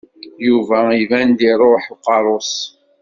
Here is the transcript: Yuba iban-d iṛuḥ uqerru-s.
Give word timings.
Yuba 0.47 0.77
iban-d 1.03 1.39
iṛuḥ 1.51 1.83
uqerru-s. 1.93 2.53